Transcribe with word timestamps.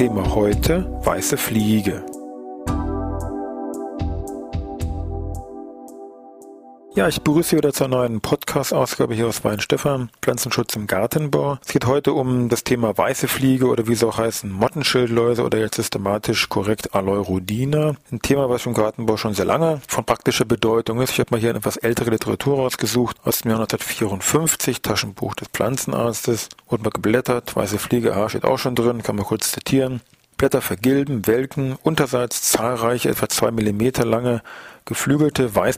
Thema 0.00 0.34
heute 0.34 0.86
weiße 1.04 1.36
Fliege. 1.36 2.02
Ja, 7.00 7.08
ich 7.08 7.22
begrüße 7.22 7.48
Sie 7.48 7.56
wieder 7.56 7.72
zur 7.72 7.88
neuen 7.88 8.20
Podcast-Ausgabe 8.20 9.14
hier 9.14 9.26
aus 9.26 9.42
Weinstefan, 9.42 10.10
Pflanzenschutz 10.20 10.76
im 10.76 10.86
Gartenbau. 10.86 11.56
Es 11.64 11.72
geht 11.72 11.86
heute 11.86 12.12
um 12.12 12.50
das 12.50 12.62
Thema 12.62 12.94
weiße 12.94 13.26
Fliege 13.26 13.68
oder 13.68 13.88
wie 13.88 13.94
sie 13.94 14.06
auch 14.06 14.18
heißen, 14.18 14.52
Mottenschildläuse 14.52 15.42
oder 15.42 15.56
jetzt 15.56 15.76
systematisch 15.76 16.50
korrekt 16.50 16.94
Aleurudina. 16.94 17.96
Ein 18.12 18.20
Thema, 18.20 18.50
was 18.50 18.66
im 18.66 18.74
Gartenbau 18.74 19.16
schon 19.16 19.32
sehr 19.32 19.46
lange 19.46 19.80
von 19.88 20.04
praktischer 20.04 20.44
Bedeutung 20.44 21.00
ist. 21.00 21.12
Ich 21.12 21.20
habe 21.20 21.30
mal 21.30 21.40
hier 21.40 21.48
eine 21.48 21.60
etwas 21.60 21.78
ältere 21.78 22.10
Literatur 22.10 22.56
rausgesucht 22.56 23.16
aus 23.24 23.40
dem 23.40 23.52
Jahr 23.52 23.60
1954, 23.60 24.82
Taschenbuch 24.82 25.34
des 25.36 25.48
Pflanzenarztes. 25.48 26.50
Wurde 26.68 26.82
mal 26.82 26.90
geblättert, 26.90 27.56
weiße 27.56 27.78
Fliege, 27.78 28.14
ah, 28.14 28.28
steht 28.28 28.44
auch 28.44 28.58
schon 28.58 28.74
drin, 28.74 29.02
kann 29.02 29.16
man 29.16 29.24
kurz 29.24 29.52
zitieren. 29.52 30.02
Blätter 30.40 30.62
vergilben, 30.62 31.26
welken, 31.26 31.76
unterseits 31.82 32.40
zahlreiche, 32.40 33.10
etwa 33.10 33.28
zwei 33.28 33.50
Millimeter 33.50 34.06
lange, 34.06 34.40
geflügelte, 34.86 35.54
weiß 35.54 35.76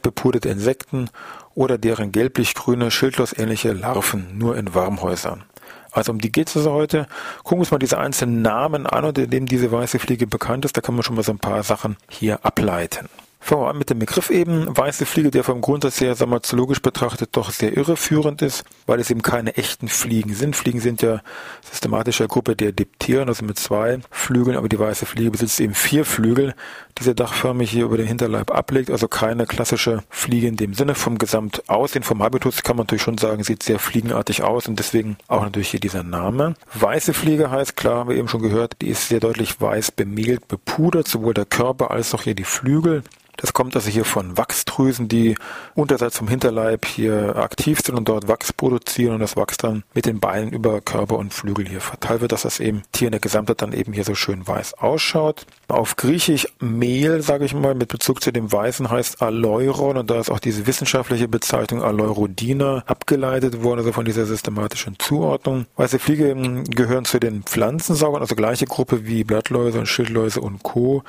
Insekten 0.51 1.11
oder 1.57 1.79
deren 1.79 2.13
gelblich-grüne, 2.13 2.93
schildlosähnliche 2.93 3.73
Larven, 3.73 4.39
nur 4.39 4.57
in 4.57 4.73
Warmhäusern. 4.73 5.43
Also 5.91 6.13
um 6.13 6.21
die 6.21 6.31
geht 6.31 6.49
es 6.49 6.57
also 6.57 6.71
heute. 6.71 7.09
Gucken 7.39 7.59
wir 7.59 7.63
uns 7.63 7.73
mal 7.73 7.79
diese 7.79 7.99
einzelnen 7.99 8.41
Namen 8.41 8.87
an, 8.87 9.05
unter 9.05 9.27
denen 9.27 9.47
diese 9.47 9.73
weiße 9.73 9.99
Fliege 9.99 10.29
bekannt 10.29 10.65
ist. 10.65 10.77
Da 10.77 10.81
kann 10.81 10.95
man 10.95 11.03
schon 11.03 11.17
mal 11.17 11.25
so 11.25 11.33
ein 11.33 11.41
paar 11.41 11.65
Sachen 11.65 11.97
hier 12.09 12.45
ableiten. 12.45 13.09
Fangen 13.45 13.63
wir 13.63 13.71
an 13.71 13.77
mit 13.79 13.91
dem 13.91 13.99
Begriff 13.99 14.31
eben. 14.31 14.69
Weiße 14.69 15.05
Fliege, 15.05 15.33
der 15.33 15.43
vom 15.43 15.61
Grundsatz 15.61 16.01
her, 16.01 16.15
sagen 16.15 16.31
wir, 16.31 16.45
zoologisch 16.45 16.81
betrachtet 16.81 17.31
doch 17.33 17.51
sehr 17.51 17.77
irreführend 17.77 18.41
ist, 18.41 18.63
weil 18.87 19.01
es 19.01 19.11
eben 19.11 19.21
keine 19.21 19.57
echten 19.57 19.89
Fliegen 19.89 20.33
sind. 20.33 20.55
Fliegen 20.55 20.79
sind 20.79 21.03
ja 21.03 21.23
systematischer 21.69 22.29
Gruppe 22.29 22.55
der 22.55 22.71
Dipteren, 22.71 23.29
also 23.29 23.45
mit 23.45 23.59
zwei 23.59 23.99
Flügeln, 24.13 24.57
aber 24.57 24.69
die 24.69 24.79
weiße 24.79 25.07
Fliege 25.07 25.33
besitzt 25.33 25.59
eben 25.61 25.75
vier 25.75 26.05
Flügel, 26.05 26.55
die 26.99 27.03
sie 27.03 27.17
dachförmig 27.17 27.69
hier 27.69 27.87
über 27.87 27.97
den 27.97 28.07
Hinterleib 28.07 28.53
ablegt, 28.53 28.93
also 28.93 29.09
keine 29.09 29.45
klassische 29.45 30.05
Fliege 30.09 30.47
in 30.47 30.57
dem 30.57 30.73
Sinne. 30.73 30.95
Vom 30.95 31.19
Gesamtaussehen, 31.19 32.05
vom 32.05 32.23
Habitus 32.23 32.63
kann 32.63 32.77
man 32.77 32.85
natürlich 32.85 33.03
schon 33.03 33.19
sagen, 33.19 33.43
sieht 33.43 33.65
sehr 33.65 33.81
fliegenartig 33.81 34.45
aus 34.45 34.69
und 34.69 34.79
deswegen 34.79 35.17
auch 35.27 35.43
natürlich 35.43 35.71
hier 35.71 35.81
dieser 35.81 36.05
Name. 36.05 36.55
Weiße 36.75 37.13
Fliege 37.13 37.51
heißt, 37.51 37.77
klar, 37.77 37.97
haben 37.97 38.11
wir 38.11 38.17
eben 38.17 38.29
schon 38.29 38.43
gehört, 38.43 38.77
die 38.83 38.89
ist 38.89 39.09
sehr 39.09 39.19
deutlich 39.19 39.61
weiß 39.61 39.91
bemehlt, 39.91 40.47
bepudert, 40.47 41.09
sowohl 41.09 41.35
der 41.35 41.45
Körper 41.45 41.91
als 41.91 42.15
auch 42.15 42.23
hier 42.23 42.37
die 42.37 42.45
Flügel. 42.45 43.03
Das 43.43 43.53
kommt 43.53 43.75
also 43.75 43.91
hier 43.91 44.05
von 44.05 44.39
Wachsdrüsen, 44.39 45.09
die 45.09 45.35
unterseits 45.75 46.17
vom 46.17 46.29
Hinterleib 46.29 46.87
hier 46.87 47.35
aktiv 47.37 47.81
sind 47.85 47.97
und 47.97 48.09
dort 48.09 48.29
Wachs 48.29 48.53
produzieren 48.53 49.15
und 49.15 49.21
das 49.21 49.37
Wachs 49.37 49.57
dann 49.57 49.83
mit 49.95 50.07
den 50.07 50.21
Beinen 50.21 50.53
über 50.53 50.81
Körper 50.81 51.19
und 51.19 51.35
Flügel 51.35 51.69
hier 51.69 51.81
verteilt 51.81 52.21
wird, 52.21 52.31
dass 52.31 52.43
das 52.43 52.61
eben 52.61 52.83
Tier 52.93 53.09
in 53.09 53.13
der 53.13 53.21
Gesamtheit 53.21 53.61
dann 53.61 53.73
eben 53.73 53.93
hier 53.93 54.05
so 54.05 54.15
schön 54.15 54.47
weiß 54.47 54.75
ausschaut. 54.75 55.45
Auf 55.67 55.97
Griechisch 55.97 56.47
Mehl, 56.61 57.21
sage 57.23 57.45
ich 57.45 57.53
mal, 57.53 57.75
mit 57.75 57.89
Bezug 57.89 58.23
zu 58.23 58.31
dem 58.33 58.53
Weißen 58.53 58.89
heißt 58.89 59.21
Aleuron 59.21 59.97
und 59.97 60.09
da 60.09 60.21
ist 60.21 60.31
auch 60.31 60.39
diese 60.39 60.69
wissenschaftliche 60.69 61.27
Bezeichnung 61.27 61.83
Aleurodina 61.83 62.85
abgeleitet 62.87 63.65
worden, 63.65 63.81
also 63.81 63.91
von 63.91 64.05
dieser 64.05 64.25
systematischen 64.25 65.01
Zuordnung. 65.01 65.67
Weiße 65.75 65.99
Fliege 65.99 66.63
gehören 66.71 67.05
zu 67.05 67.19
den 67.19 67.43
Pflanzensaugern, 67.43 68.23
also 68.23 68.37
gleiche 68.37 68.67
Gruppe 68.67 69.05
wie 69.05 69.25
Blattläuse 69.25 69.81
und 69.81 69.87
Schildläuse 69.87 70.41
und 70.41 70.63
Co. 70.63 71.03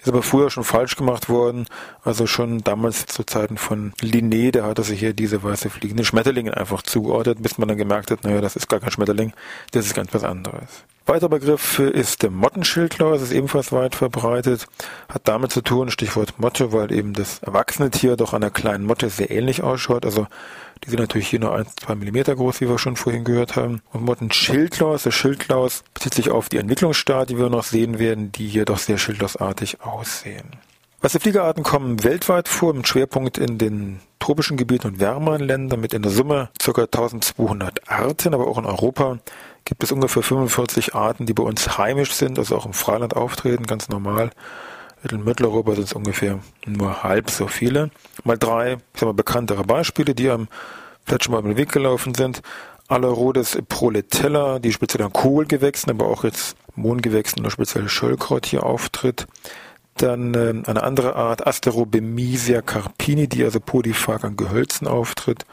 Ist 0.00 0.08
aber 0.08 0.22
früher 0.22 0.50
schon 0.50 0.64
falsch 0.64 0.96
gemacht 0.96 1.28
worden. 1.28 1.66
Also 2.04 2.26
schon 2.26 2.62
damals 2.62 3.06
zu 3.06 3.24
Zeiten 3.24 3.58
von 3.58 3.92
Linné, 4.00 4.50
da 4.50 4.64
hatte 4.64 4.82
sich 4.82 5.00
hier 5.00 5.12
diese 5.12 5.42
weiße 5.42 5.68
fliegende 5.68 6.04
Schmetterlinge 6.04 6.56
einfach 6.56 6.82
zugeordnet, 6.82 7.42
bis 7.42 7.58
man 7.58 7.68
dann 7.68 7.76
gemerkt 7.76 8.10
hat, 8.10 8.24
naja, 8.24 8.40
das 8.40 8.56
ist 8.56 8.68
gar 8.68 8.80
kein 8.80 8.90
Schmetterling, 8.90 9.32
das 9.72 9.86
ist 9.86 9.94
ganz 9.94 10.12
was 10.14 10.24
anderes. 10.24 10.84
Weiterer 11.06 11.30
Begriff 11.30 11.78
ist 11.78 12.22
der 12.22 12.30
Mottenschildlaus, 12.30 13.22
ist 13.22 13.32
ebenfalls 13.32 13.72
weit 13.72 13.94
verbreitet, 13.94 14.66
hat 15.08 15.22
damit 15.26 15.50
zu 15.50 15.62
tun, 15.62 15.90
Stichwort 15.90 16.38
Motte, 16.38 16.72
weil 16.72 16.92
eben 16.92 17.14
das 17.14 17.40
erwachsene 17.40 17.90
Tier 17.90 18.16
doch 18.16 18.34
einer 18.34 18.50
kleinen 18.50 18.84
Motte 18.84 19.08
sehr 19.08 19.30
ähnlich 19.30 19.62
ausschaut, 19.62 20.04
also 20.04 20.26
die 20.84 20.90
sind 20.90 21.00
natürlich 21.00 21.28
hier 21.28 21.40
nur 21.40 21.54
1, 21.54 21.74
2 21.76 21.94
Millimeter 21.94 22.34
groß, 22.34 22.60
wie 22.60 22.68
wir 22.68 22.78
schon 22.78 22.96
vorhin 22.96 23.24
gehört 23.24 23.56
haben. 23.56 23.82
Und 23.92 24.04
Mottenschildlaus, 24.04 25.02
der 25.02 25.10
Schildlaus 25.10 25.84
bezieht 25.92 26.14
sich 26.14 26.30
auf 26.30 26.48
die 26.48 26.56
Entwicklungsstadien, 26.56 27.36
die 27.36 27.42
wir 27.42 27.50
noch 27.50 27.64
sehen 27.64 27.98
werden, 27.98 28.32
die 28.32 28.48
hier 28.48 28.64
doch 28.64 28.78
sehr 28.78 28.96
schildlausartig 28.96 29.82
aussehen. 29.82 30.56
Wasserfliegerarten 31.02 31.62
kommen 31.62 32.04
weltweit 32.04 32.48
vor, 32.48 32.74
mit 32.74 32.86
Schwerpunkt 32.86 33.38
in 33.38 33.58
den 33.58 34.00
tropischen 34.18 34.58
Gebieten 34.58 34.88
und 34.88 35.00
wärmeren 35.00 35.40
Ländern 35.40 35.80
mit 35.80 35.94
in 35.94 36.02
der 36.02 36.12
Summe 36.12 36.50
ca. 36.62 36.82
1200 36.82 37.88
Arten, 37.90 38.34
aber 38.34 38.46
auch 38.46 38.58
in 38.58 38.66
Europa 38.66 39.18
gibt 39.64 39.82
es 39.82 39.92
ungefähr 39.92 40.22
45 40.22 40.94
Arten, 40.94 41.26
die 41.26 41.34
bei 41.34 41.42
uns 41.42 41.78
heimisch 41.78 42.12
sind, 42.12 42.38
also 42.38 42.56
auch 42.56 42.66
im 42.66 42.72
Freiland 42.72 43.16
auftreten, 43.16 43.66
ganz 43.66 43.88
normal. 43.88 44.30
In 45.10 45.24
Mitteleuropa 45.24 45.74
sind 45.74 45.84
es 45.84 45.92
ungefähr 45.94 46.40
nur 46.66 47.02
halb 47.02 47.30
so 47.30 47.46
viele. 47.46 47.90
Mal 48.24 48.36
drei, 48.36 48.74
ich 48.74 49.00
sag 49.00 49.06
mal, 49.06 49.14
bekanntere 49.14 49.64
Beispiele, 49.64 50.14
die 50.14 50.28
am 50.28 50.48
vielleicht 51.04 51.24
schon 51.24 51.32
mal 51.32 51.40
über 51.40 51.48
den 51.48 51.56
Weg 51.56 51.72
gelaufen 51.72 52.14
sind. 52.14 52.42
Alerodes 52.88 53.58
proletella, 53.68 54.58
die 54.58 54.72
speziell 54.72 55.04
an 55.04 55.12
Kohlgewächsen, 55.12 55.90
aber 55.90 56.06
auch 56.06 56.24
jetzt 56.24 56.56
Mohngewächsen 56.74 57.40
oder 57.40 57.50
speziell 57.50 57.88
Schöllkraut 57.88 58.46
hier 58.46 58.64
auftritt. 58.64 59.26
Dann 59.96 60.34
äh, 60.34 60.62
eine 60.66 60.82
andere 60.82 61.14
Art, 61.14 61.46
Asterobemisia 61.46 62.62
carpini, 62.62 63.28
die 63.28 63.44
also 63.44 63.60
polyphag 63.60 64.24
an 64.24 64.36
Gehölzen 64.36 64.86
auftritt. 64.86 65.44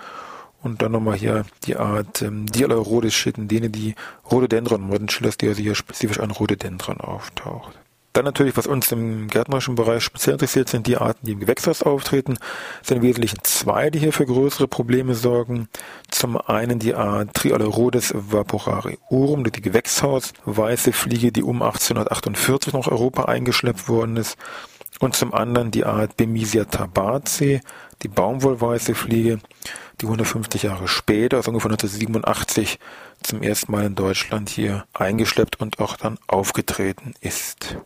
Und 0.67 0.81
dann 0.81 0.91
nochmal 0.91 1.15
hier 1.15 1.45
die 1.63 1.77
Art 1.77 2.21
ähm, 2.21 2.45
Dialerodes 2.45 3.13
schitendene, 3.13 3.69
die 3.69 3.95
Rhododendron 4.29 4.81
Mordenschillers, 4.81 5.37
die 5.37 5.47
also 5.47 5.61
hier 5.61 5.75
spezifisch 5.75 6.19
an 6.19 6.31
Rhododendron 6.31 6.99
auftaucht. 6.99 7.79
Dann 8.11 8.25
natürlich, 8.25 8.57
was 8.57 8.67
uns 8.67 8.91
im 8.91 9.29
gärtnerischen 9.29 9.75
Bereich 9.75 10.03
speziell 10.03 10.33
interessiert, 10.33 10.67
sind 10.67 10.85
die 10.85 10.97
Arten, 10.97 11.25
die 11.25 11.31
im 11.31 11.39
Gewächshaus 11.39 11.83
auftreten. 11.83 12.37
Es 12.81 12.89
sind 12.89 12.97
im 12.97 13.03
Wesentlichen 13.03 13.39
zwei, 13.43 13.89
die 13.89 13.99
hier 13.99 14.11
für 14.11 14.25
größere 14.25 14.67
Probleme 14.67 15.15
sorgen. 15.15 15.69
Zum 16.09 16.35
einen 16.35 16.79
die 16.79 16.95
Art 16.95 17.33
Trialerodes 17.33 18.13
vaporariorum, 18.13 19.45
die 19.45 19.61
Gewächshaus, 19.61 20.33
weiße 20.43 20.91
Fliege, 20.91 21.31
die 21.31 21.43
um 21.43 21.61
1848 21.61 22.73
nach 22.73 22.87
Europa 22.87 23.23
eingeschleppt 23.25 23.87
worden 23.87 24.17
ist. 24.17 24.35
Und 24.99 25.15
zum 25.15 25.33
anderen 25.33 25.71
die 25.71 25.85
Art 25.85 26.17
Bemisia 26.17 26.65
tabaci, 26.65 27.61
die 28.01 28.07
Baumwollweiße 28.07 28.95
Fliege, 28.95 29.39
die 30.01 30.05
150 30.05 30.63
Jahre 30.63 30.87
später, 30.87 31.37
also 31.37 31.49
ungefähr 31.49 31.71
1987, 31.71 32.79
zum 33.23 33.41
ersten 33.41 33.71
Mal 33.71 33.85
in 33.85 33.95
Deutschland 33.95 34.49
hier 34.49 34.85
eingeschleppt 34.93 35.59
und 35.59 35.79
auch 35.79 35.97
dann 35.97 36.17
aufgetreten 36.27 37.13
ist. 37.21 37.77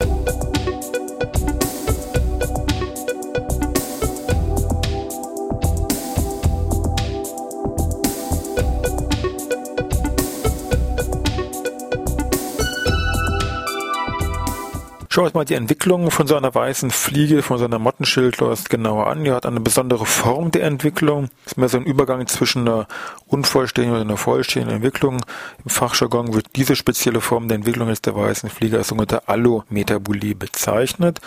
Schauen 15.13 15.23
wir 15.23 15.25
uns 15.25 15.33
mal 15.33 15.43
die 15.43 15.55
Entwicklung 15.55 16.09
von 16.09 16.25
so 16.25 16.37
einer 16.37 16.55
weißen 16.55 16.89
Fliege, 16.89 17.41
von 17.41 17.57
so 17.57 17.65
einer 17.65 17.79
Mottenschildläuse 17.79 18.69
genauer 18.69 19.07
an. 19.07 19.25
Die 19.25 19.31
hat 19.33 19.45
eine 19.45 19.59
besondere 19.59 20.05
Form 20.05 20.51
der 20.51 20.63
Entwicklung. 20.63 21.27
Ist 21.45 21.57
mehr 21.57 21.67
so 21.67 21.75
ein 21.75 21.83
Übergang 21.83 22.25
zwischen 22.27 22.65
einer 22.65 22.87
unvollständigen 23.27 23.97
und 23.97 24.07
einer 24.07 24.15
vollständigen 24.15 24.73
Entwicklung. 24.73 25.17
Im 25.65 25.69
Fachjargon 25.69 26.33
wird 26.33 26.55
diese 26.55 26.77
spezielle 26.77 27.19
Form 27.19 27.49
der 27.49 27.57
Entwicklung 27.57 27.89
jetzt 27.89 28.05
der 28.05 28.15
weißen 28.15 28.49
Fliege 28.49 28.77
als 28.77 28.87
sogenannte 28.87 29.27
Allometabolie 29.27 30.33
bezeichnet. 30.33 31.19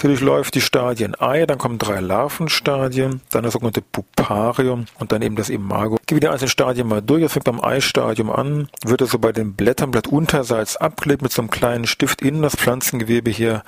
Sie 0.00 0.06
durchläuft 0.06 0.54
die 0.54 0.60
Stadien 0.60 1.20
Ei, 1.20 1.44
dann 1.44 1.58
kommen 1.58 1.78
drei 1.78 1.98
Larvenstadien, 1.98 3.20
dann 3.30 3.42
das 3.42 3.52
sogenannte 3.52 3.82
Puparium 3.82 4.86
und 5.00 5.10
dann 5.10 5.22
eben 5.22 5.34
das 5.34 5.48
Imago. 5.48 5.96
Ich 6.00 6.06
gehe 6.06 6.20
die 6.20 6.28
einzelnen 6.28 6.50
Stadien 6.50 6.86
mal 6.86 7.02
durch. 7.02 7.24
Es 7.24 7.32
fängt 7.32 7.46
beim 7.46 7.60
Eistadium 7.60 8.30
an, 8.30 8.68
wird 8.84 9.00
es 9.00 9.10
so 9.10 9.18
bei 9.18 9.32
den 9.32 9.54
Blättern 9.54 9.90
blattunterseits 9.90 10.76
abgelegt 10.76 11.22
mit 11.22 11.32
so 11.32 11.42
einem 11.42 11.50
kleinen 11.50 11.86
Stift 11.86 12.22
in 12.22 12.42
das 12.42 12.54
Pflanzengewebe 12.54 13.27
hier 13.30 13.62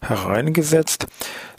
hereingesetzt. 0.00 1.06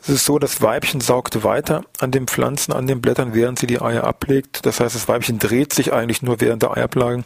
Es 0.01 0.09
ist 0.09 0.25
so, 0.25 0.39
das 0.39 0.61
Weibchen 0.61 1.01
saugt 1.01 1.43
weiter 1.43 1.83
an 1.99 2.11
den 2.11 2.27
Pflanzen, 2.27 2.71
an 2.71 2.87
den 2.87 3.01
Blättern, 3.01 3.33
während 3.33 3.59
sie 3.59 3.67
die 3.67 3.81
Eier 3.81 4.05
ablegt. 4.05 4.65
Das 4.65 4.79
heißt, 4.79 4.95
das 4.95 5.07
Weibchen 5.07 5.39
dreht 5.39 5.73
sich 5.73 5.91
eigentlich 5.91 6.21
nur 6.21 6.39
während 6.39 6.63
der 6.63 6.77
Eiablage 6.77 7.23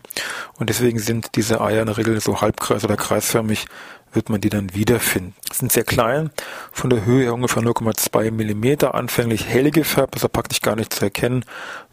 und 0.57 0.69
deswegen 0.69 0.98
sind 0.98 1.36
diese 1.36 1.62
Eier 1.62 1.81
in 1.81 1.88
der 1.88 1.98
Regel 1.98 2.19
so 2.22 2.42
halbkreis- 2.42 2.83
oder 2.83 2.98
kreisförmig 2.98 3.66
wird 4.13 4.30
man 4.30 4.42
die 4.42 4.50
dann 4.50 4.74
wiederfinden. 4.74 5.34
Sind 5.52 5.72
sehr 5.72 5.84
klein, 5.84 6.31
von 6.72 6.90
der 6.90 7.06
Höhe 7.06 7.24
her 7.24 7.34
ungefähr 7.34 7.63
0,2 7.63 8.31
Millimeter, 8.31 8.96
anfänglich 8.96 9.48
hell 9.48 9.72
gefärbt, 9.72 10.16
also 10.16 10.28
praktisch 10.28 10.62
gar 10.62 10.75
nicht 10.75 10.94
zu 10.94 11.04
erkennen, 11.04 11.46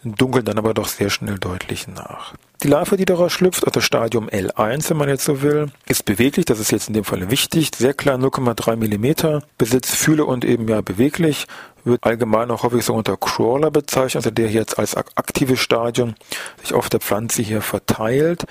dunkeln 0.04 0.44
dann 0.44 0.58
aber 0.58 0.74
doch 0.74 0.88
sehr 0.88 1.10
schnell 1.10 1.38
deutlich 1.38 1.88
nach. 1.88 2.34
Die 2.62 2.68
Larve, 2.68 2.96
die 2.96 3.04
daraus 3.04 3.32
schlüpft, 3.32 3.64
also 3.66 3.80
Stadium 3.80 4.28
L1, 4.28 4.90
wenn 4.90 4.96
man 4.96 5.08
jetzt 5.08 5.24
so 5.24 5.42
will, 5.42 5.70
ist 5.86 6.04
beweglich, 6.04 6.44
das 6.44 6.58
ist 6.58 6.72
jetzt 6.72 6.88
in 6.88 6.94
dem 6.94 7.04
Fall 7.04 7.30
wichtig, 7.30 7.70
sehr 7.76 7.94
klein, 7.94 8.20
0,3 8.20 8.74
Millimeter, 8.76 9.42
besitzt 9.58 9.94
Fühle 9.94 10.24
und 10.24 10.44
eben 10.44 10.66
ja 10.66 10.80
beweglich, 10.80 11.46
wird 11.84 12.04
allgemein 12.04 12.50
auch 12.50 12.64
häufig 12.64 12.84
so 12.84 12.94
unter 12.94 13.16
Crawler 13.16 13.70
bezeichnet, 13.70 14.16
also 14.16 14.30
der 14.30 14.50
jetzt 14.50 14.78
als 14.78 14.96
aktives 14.96 15.60
Stadium 15.60 16.14
sich 16.60 16.74
auf 16.74 16.88
der 16.88 17.00
Pflanze 17.00 17.42
hier 17.42 17.62
verteilt 17.62 18.44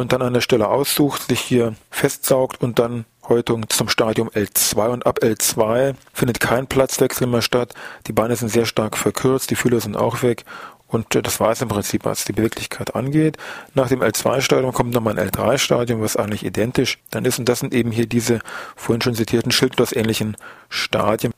und 0.00 0.12
dann 0.12 0.22
an 0.22 0.34
der 0.34 0.40
Stelle 0.40 0.68
aussucht, 0.68 1.28
sich 1.28 1.40
hier 1.40 1.74
festsaugt 1.90 2.62
und 2.62 2.78
dann 2.78 3.04
Häutung 3.28 3.68
zum 3.68 3.88
Stadium 3.88 4.28
L2 4.30 4.88
und 4.88 5.06
ab 5.06 5.20
L2 5.22 5.94
findet 6.12 6.40
kein 6.40 6.66
Platzwechsel 6.66 7.26
mehr 7.26 7.42
statt. 7.42 7.74
Die 8.06 8.12
Beine 8.12 8.36
sind 8.36 8.48
sehr 8.48 8.64
stark 8.64 8.96
verkürzt, 8.96 9.50
die 9.50 9.56
Fühler 9.56 9.80
sind 9.80 9.96
auch 9.96 10.22
weg 10.22 10.44
und 10.88 11.14
äh, 11.14 11.22
das 11.22 11.38
war 11.38 11.50
es 11.50 11.62
im 11.62 11.68
Prinzip, 11.68 12.04
was 12.04 12.24
die 12.24 12.32
Beweglichkeit 12.32 12.94
angeht. 12.94 13.36
Nach 13.74 13.88
dem 13.88 14.00
L2-Stadium 14.00 14.72
kommt 14.72 14.92
nochmal 14.92 15.18
ein 15.18 15.28
L3-Stadium, 15.28 16.00
was 16.00 16.16
eigentlich 16.16 16.44
identisch 16.44 16.98
dann 17.10 17.24
ist. 17.24 17.38
Und 17.38 17.48
das 17.48 17.60
sind 17.60 17.74
eben 17.74 17.92
hier 17.92 18.06
diese 18.06 18.40
vorhin 18.74 19.02
schon 19.02 19.14
zitierten 19.14 19.52
Schildlos-ähnlichen 19.52 20.36
Stadien. 20.70 21.32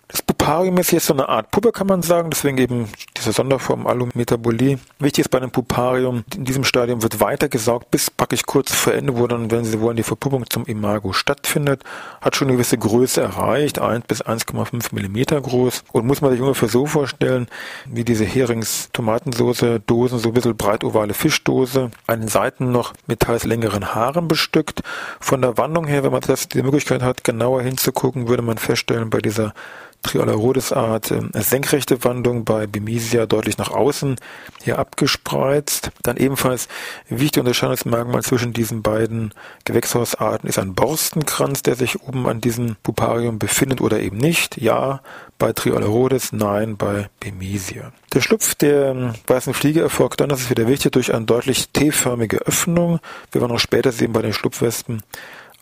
Puparium 0.51 0.79
ist 0.79 0.91
jetzt 0.91 1.07
so 1.07 1.13
eine 1.13 1.29
Art 1.29 1.53
Puppe, 1.53 1.71
kann 1.71 1.87
man 1.87 2.03
sagen. 2.03 2.29
Deswegen 2.29 2.59
eben 2.59 2.89
diese 3.17 3.31
Sonderform 3.31 3.87
Alumetabolie. 3.87 4.81
Wichtig 4.99 5.27
ist 5.27 5.29
bei 5.29 5.39
dem 5.39 5.53
Puparium, 5.53 6.25
in 6.35 6.45
diesem 6.45 6.65
Stadium 6.65 7.05
wird 7.05 7.21
weitergesaugt 7.21 7.89
bis 7.93 8.11
praktisch 8.11 8.43
kurz 8.43 8.75
vor 8.75 8.93
Ende, 8.93 9.17
wo 9.17 9.29
dann, 9.29 9.53
wenn 9.53 9.65
Sie 9.65 9.81
wollen, 9.81 9.97
die 9.97 10.03
Verpuppung 10.03 10.51
zum 10.51 10.67
Imago 10.67 11.13
stattfindet. 11.13 11.85
Hat 12.21 12.35
schon 12.35 12.49
eine 12.49 12.57
gewisse 12.57 12.77
Größe 12.79 13.21
erreicht, 13.21 13.79
1 13.79 14.07
bis 14.09 14.25
1,5 14.25 14.93
Millimeter 14.93 15.41
groß. 15.41 15.85
Und 15.93 16.09
muss 16.09 16.21
man 16.21 16.33
sich 16.33 16.41
ungefähr 16.41 16.69
so 16.69 16.85
vorstellen, 16.85 17.47
wie 17.87 18.03
diese 18.03 18.25
Herings-Tomatensoße, 18.25 19.79
Dosen, 19.87 20.19
so 20.19 20.31
ein 20.31 20.35
bisschen 20.35 20.57
breit 20.57 20.83
ovale 20.83 21.15
Fischdose. 21.15 21.93
An 22.09 22.23
den 22.23 22.29
Seiten 22.29 22.73
noch 22.73 22.93
mit 23.07 23.21
teils 23.21 23.45
längeren 23.45 23.95
Haaren 23.95 24.27
bestückt. 24.27 24.83
Von 25.21 25.43
der 25.43 25.57
Wandlung 25.59 25.87
her, 25.87 26.03
wenn 26.03 26.11
man 26.11 26.23
das 26.23 26.49
die 26.49 26.65
Möglichkeit 26.65 27.03
hat, 27.03 27.23
genauer 27.23 27.63
hinzugucken, 27.63 28.27
würde 28.27 28.43
man 28.43 28.59
feststellen, 28.59 29.11
bei 29.11 29.19
dieser 29.19 29.55
Triolarodis-Art 30.03 31.11
äh, 31.11 31.21
senkrechte 31.35 32.03
Wandung 32.05 32.45
bei 32.45 32.67
Bemisia 32.67 33.27
deutlich 33.27 33.59
nach 33.59 33.71
außen 33.71 34.17
hier 34.63 34.79
abgespreizt. 34.79 35.91
Dann 36.03 36.17
ebenfalls 36.17 36.69
wichtige 37.09 37.41
Unterscheidungsmerkmal 37.41 38.23
zwischen 38.23 38.53
diesen 38.53 38.83
beiden 38.83 39.33
Gewächshausarten 39.65 40.49
ist 40.49 40.59
ein 40.59 40.75
Borstenkranz, 40.75 41.63
der 41.63 41.77
sich 41.77 42.03
oben 42.03 42.27
an 42.27 42.41
diesem 42.41 42.77
Puparium 42.83 43.39
befindet 43.39 43.81
oder 43.81 44.01
eben 44.01 44.17
nicht. 44.17 44.61
Ja, 44.61 45.01
bei 45.39 45.53
Triolarodis, 45.53 46.33
nein, 46.33 46.77
bei 46.77 47.09
Bemisia. 47.19 47.93
Der 48.13 48.21
Schlupf 48.21 48.55
der 48.55 49.15
weißen 49.27 49.55
Fliege 49.55 49.81
erfolgt 49.81 50.21
dann, 50.21 50.29
das 50.29 50.41
ist 50.41 50.51
wieder 50.51 50.67
wichtig, 50.67 50.93
durch 50.93 51.15
eine 51.15 51.25
deutlich 51.25 51.71
T-förmige 51.71 52.39
Öffnung. 52.39 53.01
Wir 53.33 53.41
werden 53.41 53.53
auch 53.53 53.61
später 53.61 53.93
sehen 53.93 54.13
bei 54.13 54.23
den 54.23 54.33
Schlupfwespen, 54.33 55.03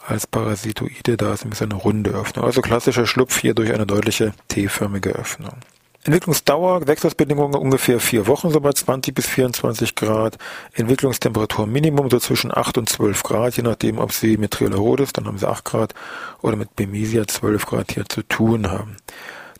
als 0.09 0.27
Parasitoide, 0.27 1.17
da 1.17 1.35
ist 1.35 1.45
nämlich 1.45 1.63
eine 1.63 1.75
runde 1.75 2.11
Öffnung. 2.11 2.45
Also 2.45 2.63
klassischer 2.63 3.07
Schlupf 3.07 3.39
hier 3.39 3.55
durch 3.55 3.73
eine 3.73 3.87
deutliche 3.87 4.33
T-förmige 4.49 5.11
Öffnung. 5.11 5.53
Entwicklungsdauer, 6.05 6.87
Wechselbedingungen 6.87 7.55
ungefähr 7.55 8.01
vier 8.01 8.27
Wochen, 8.27 8.51
so 8.51 8.61
bei 8.61 8.73
20 8.73 9.15
bis 9.15 9.27
24 9.27 9.95
Grad. 9.95 10.39
Entwicklungstemperatur 10.73 11.67
Minimum 11.67 12.09
so 12.09 12.19
zwischen 12.19 12.57
8 12.57 12.79
und 12.79 12.89
12 12.89 13.23
Grad, 13.23 13.57
je 13.57 13.63
nachdem, 13.63 13.99
ob 13.99 14.13
Sie 14.13 14.39
mit 14.39 14.53
Triolarodis, 14.53 15.13
dann 15.13 15.27
haben 15.27 15.37
Sie 15.37 15.47
8 15.47 15.65
Grad, 15.65 15.95
oder 16.41 16.57
mit 16.57 16.75
Bemisia 16.77 17.27
12 17.27 17.67
Grad 17.67 17.93
hier 17.93 18.09
zu 18.09 18.23
tun 18.23 18.71
haben. 18.71 18.97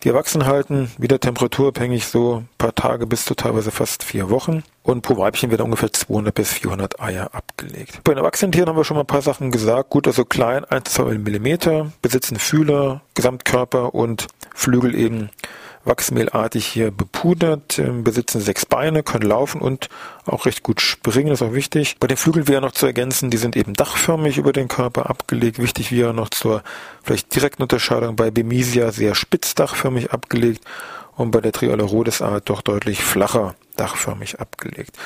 Die 0.03 0.07
Erwachsenen 0.07 0.47
halten 0.47 0.89
wieder 0.97 1.19
temperaturabhängig 1.19 2.07
so 2.07 2.37
ein 2.37 2.49
paar 2.57 2.73
Tage 2.73 3.05
bis 3.05 3.25
zu 3.25 3.35
teilweise 3.35 3.69
fast 3.69 4.03
vier 4.03 4.29
Wochen. 4.29 4.63
Und 4.81 5.01
pro 5.01 5.17
Weibchen 5.17 5.51
werden 5.51 5.63
ungefähr 5.63 5.91
200 5.91 6.33
bis 6.33 6.53
400 6.53 7.01
Eier 7.01 7.35
abgelegt. 7.35 7.99
Bei 8.05 8.13
den 8.13 8.19
Erwachsenen 8.19 8.53
haben 8.65 8.77
wir 8.77 8.85
schon 8.85 8.95
mal 8.95 9.03
ein 9.03 9.07
paar 9.07 9.21
Sachen 9.21 9.51
gesagt. 9.51 9.89
Gut, 9.89 10.07
also 10.07 10.23
klein, 10.23 10.63
1, 10.63 10.93
2 10.93 11.17
Millimeter, 11.17 11.91
besitzen 12.01 12.39
Fühler, 12.39 13.01
Gesamtkörper 13.13 13.93
und 13.93 14.27
Flügel 14.59 14.93
eben 14.93 15.29
wachsmehlartig 15.85 16.65
hier 16.65 16.91
bepudert, 16.91 17.79
ähm, 17.79 18.03
besitzen 18.03 18.41
sechs 18.41 18.65
Beine, 18.65 19.03
können 19.03 19.27
laufen 19.27 19.61
und 19.61 19.89
auch 20.25 20.45
recht 20.45 20.63
gut 20.63 20.81
springen, 20.81 21.31
ist 21.31 21.41
auch 21.41 21.53
wichtig. 21.53 21.95
Bei 21.99 22.07
den 22.07 22.17
Flügeln 22.17 22.47
wäre 22.47 22.61
noch 22.61 22.73
zu 22.73 22.85
ergänzen, 22.85 23.29
die 23.29 23.37
sind 23.37 23.55
eben 23.55 23.73
dachförmig 23.73 24.37
über 24.37 24.51
den 24.51 24.67
Körper 24.67 25.09
abgelegt. 25.09 25.59
Wichtig 25.59 25.91
wäre 25.91 26.13
noch 26.13 26.29
zur 26.29 26.61
vielleicht 27.03 27.33
direkten 27.33 27.63
Unterscheidung 27.63 28.17
bei 28.17 28.29
Bemisia 28.29 28.91
sehr 28.91 29.15
spitzdachförmig 29.15 30.11
abgelegt 30.11 30.65
und 31.15 31.31
bei 31.31 31.39
der 31.39 31.53
Trialerodis-Art 31.53 32.49
doch 32.49 32.61
deutlich 32.61 33.01
flacher 33.01 33.55
dachförmig 33.77 34.39
abgelegt. 34.41 34.97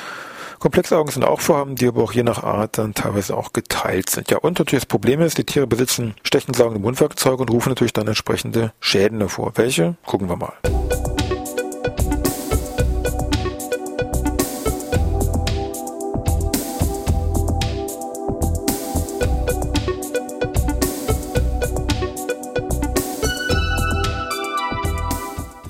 Komplexaugen 0.64 1.12
sind 1.12 1.24
auch 1.24 1.42
vorhanden, 1.42 1.76
die 1.76 1.88
aber 1.88 2.02
auch 2.02 2.12
je 2.12 2.22
nach 2.22 2.42
Art 2.42 2.78
dann 2.78 2.94
teilweise 2.94 3.36
auch 3.36 3.52
geteilt 3.52 4.08
sind. 4.08 4.30
Ja, 4.30 4.38
und 4.38 4.58
natürlich 4.58 4.84
das 4.84 4.88
Problem 4.88 5.20
ist, 5.20 5.36
die 5.36 5.44
Tiere 5.44 5.66
besitzen 5.66 6.14
stechensaugende 6.22 6.80
Mundwerkzeuge 6.80 7.42
und 7.42 7.50
rufen 7.50 7.68
natürlich 7.68 7.92
dann 7.92 8.08
entsprechende 8.08 8.72
Schäden 8.80 9.18
hervor. 9.18 9.52
Welche? 9.56 9.96
Gucken 10.06 10.30
wir 10.30 10.36
mal. 10.36 10.54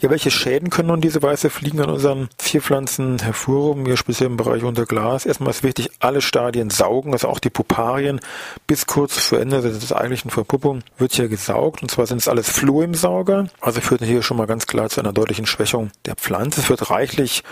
Ja, 0.05 0.11
welche 0.11 0.31
Schäden 0.31 0.69
können 0.69 0.89
nun 0.89 1.01
diese 1.01 1.23
weiße 1.23 1.49
Fliegen 1.49 1.81
an 1.81 1.89
unseren 1.89 2.29
Zierpflanzen 2.37 3.21
hervorrufen, 3.21 3.87
hier 3.87 3.97
speziell 3.97 4.29
im 4.29 4.37
Bereich 4.37 4.63
unter 4.63 4.85
Glas? 4.85 5.25
Erstmal 5.25 5.49
ist 5.49 5.63
wichtig, 5.63 5.93
alle 5.99 6.21
Stadien 6.21 6.69
saugen, 6.69 7.15
also 7.15 7.27
auch 7.27 7.39
die 7.39 7.49
Puparien 7.49 8.21
bis 8.67 8.85
kurz 8.85 9.17
vor 9.17 9.41
Ende 9.41 9.63
der 9.63 9.97
eigentlichen 9.97 10.31
Verpuppung 10.31 10.83
wird 10.99 11.15
hier 11.15 11.29
gesaugt 11.29 11.81
und 11.81 11.91
zwar 11.91 12.07
sind 12.07 12.19
es 12.19 12.29
alles 12.29 12.51
Phloemsauger, 12.51 13.47
also 13.63 13.81
führt 13.81 14.03
hier 14.03 14.21
schon 14.21 14.37
mal 14.37 14.47
ganz 14.47 14.67
klar 14.67 14.91
zu 14.91 15.01
einer 15.01 15.15
deutlichen 15.15 15.47
Schwächung 15.47 15.91
der 16.05 16.17
Pflanze. 16.17 16.61
Es 16.61 16.69
wird 16.69 16.91
reichlich 16.91 17.43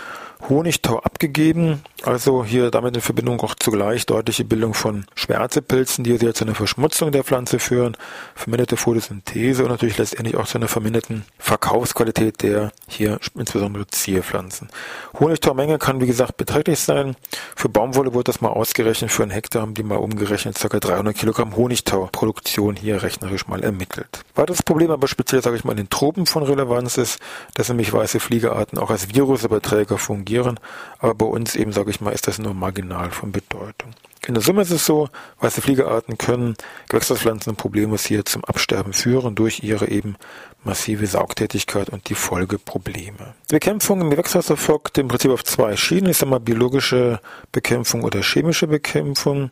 Honigtau 0.49 0.99
abgegeben, 0.99 1.81
also 2.03 2.43
hier 2.43 2.69
damit 2.69 2.95
in 2.95 3.01
Verbindung 3.01 3.39
auch 3.41 3.55
zugleich 3.55 4.05
deutliche 4.05 4.43
Bildung 4.43 4.73
von 4.73 5.05
Schwärzepilzen, 5.15 6.03
die 6.03 6.17
hier 6.17 6.33
zu 6.33 6.43
einer 6.43 6.55
Verschmutzung 6.55 7.13
der 7.13 7.23
Pflanze 7.23 7.59
führen, 7.59 7.95
verminderte 8.35 8.75
Photosynthese 8.75 9.63
und 9.63 9.69
natürlich 9.69 9.97
letztendlich 9.97 10.35
auch 10.35 10.45
zu 10.45 10.57
einer 10.57 10.67
verminderten 10.67 11.23
Verkaufsqualität 11.37 12.43
der 12.43 12.73
hier 12.87 13.19
insbesondere 13.35 13.87
Zierpflanzen. 13.87 14.69
Honigtaumenge 15.17 15.77
kann 15.77 16.01
wie 16.01 16.07
gesagt 16.07 16.35
beträchtlich 16.35 16.79
sein. 16.79 17.15
Für 17.55 17.69
Baumwolle 17.69 18.13
wurde 18.13 18.25
das 18.25 18.41
mal 18.41 18.49
ausgerechnet, 18.49 19.11
für 19.11 19.23
einen 19.23 19.31
Hektar 19.31 19.61
haben 19.61 19.75
die 19.75 19.83
mal 19.83 19.95
umgerechnet 19.95 20.59
ca. 20.59 20.79
300 20.79 21.15
Kilogramm 21.15 21.55
Honigtauproduktion 21.55 22.75
hier 22.75 23.01
rechnerisch 23.01 23.47
mal 23.47 23.63
ermittelt. 23.63 24.25
Weiteres 24.35 24.61
Problem 24.61 24.91
aber 24.91 25.07
speziell, 25.07 25.41
sage 25.41 25.55
ich 25.55 25.63
mal, 25.63 25.71
in 25.71 25.77
den 25.77 25.89
Tropen 25.89 26.25
von 26.25 26.43
Relevanz 26.43 26.97
ist, 26.97 27.19
dass 27.53 27.69
nämlich 27.69 27.93
weiße 27.93 28.19
Fliegearten 28.19 28.77
auch 28.77 28.89
als 28.89 29.13
Virusüberträger 29.13 29.97
fungieren 29.97 30.32
reagieren, 30.33 30.59
aber 30.99 31.15
bei 31.15 31.25
uns 31.25 31.55
eben, 31.55 31.71
sage 31.71 31.89
ich 31.89 32.01
mal, 32.01 32.11
ist 32.11 32.27
das 32.27 32.39
nur 32.39 32.53
marginal 32.53 33.11
von 33.11 33.31
Bedeutung. 33.31 33.93
In 34.25 34.35
der 34.35 34.43
Summe 34.43 34.61
ist 34.61 34.71
es 34.71 34.85
so, 34.85 35.09
weiße 35.39 35.61
Fliegearten 35.61 36.17
können 36.17 36.55
Gewächshauspflanzen 36.87 37.57
problemlos 37.57 38.05
hier 38.05 38.23
zum 38.23 38.45
Absterben 38.45 38.93
führen 38.93 39.35
durch 39.35 39.63
ihre 39.63 39.89
eben 39.89 40.15
massive 40.63 41.07
Saugtätigkeit 41.07 41.89
und 41.89 42.09
die 42.09 42.15
Folgeprobleme. 42.15 43.35
Die 43.49 43.55
Bekämpfung 43.55 44.01
im 44.01 44.09
Gewächshaus 44.09 44.49
erfolgt 44.49 44.97
im 44.97 45.07
Prinzip 45.07 45.31
auf 45.31 45.43
zwei 45.43 45.75
Schienen. 45.75 46.09
Ich 46.09 46.17
sage 46.17 46.29
mal 46.29 46.39
biologische 46.39 47.19
Bekämpfung 47.51 48.03
oder 48.03 48.21
chemische 48.21 48.67
Bekämpfung. 48.67 49.51